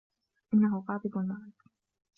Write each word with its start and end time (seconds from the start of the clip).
إنهُ 0.53 0.83
غاضب 0.89 1.17
معكِ. 1.17 1.63